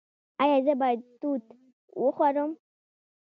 [0.41, 1.43] ایا زه باید توت
[2.03, 2.51] وخورم؟